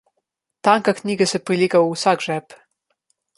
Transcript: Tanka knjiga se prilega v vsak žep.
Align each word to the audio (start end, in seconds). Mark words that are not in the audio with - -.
Tanka 0.67 0.95
knjiga 0.99 1.27
se 1.33 1.41
prilega 1.51 1.83
v 1.85 1.93
vsak 1.93 2.27
žep. 2.29 2.57